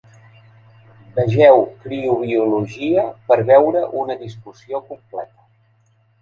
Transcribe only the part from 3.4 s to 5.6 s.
veure una discussió completa.